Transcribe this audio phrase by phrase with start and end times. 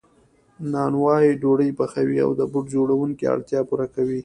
[0.71, 4.19] نانوای ډوډۍ پخوي او د بوټ جوړونکي اړتیا پوره کوي